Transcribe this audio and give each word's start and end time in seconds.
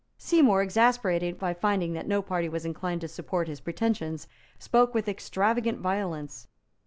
Seymour, 0.17 0.63
exasperated 0.63 1.37
by 1.37 1.53
finding 1.53 1.93
that 1.93 2.07
no 2.07 2.23
party 2.23 2.49
was 2.49 2.65
inclined 2.65 3.01
to 3.01 3.07
support 3.07 3.47
his 3.47 3.59
pretensions, 3.59 4.27
spoke 4.57 4.95
with 4.95 5.07
extravagant 5.07 5.77
violence. 5.79 6.47